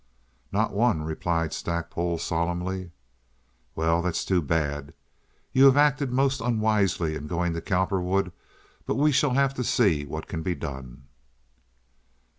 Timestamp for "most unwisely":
6.11-7.13